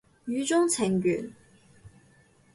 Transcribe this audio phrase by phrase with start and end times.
[0.25, 1.31] 語中程緣